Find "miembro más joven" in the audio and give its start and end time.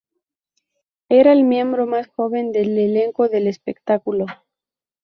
1.43-2.51